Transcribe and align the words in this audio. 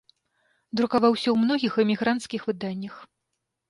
Друкаваўся 0.81 1.23
ў 1.31 1.35
многіх 1.43 1.73
эмігранцкіх 1.87 2.41
выданнях. 2.53 2.95